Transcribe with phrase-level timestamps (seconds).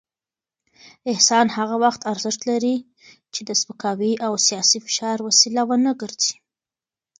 [1.11, 2.75] احسان هغه وخت ارزښت لري
[3.33, 6.35] چې د سپکاوي او سياسي فشار وسیله ونه ګرځي.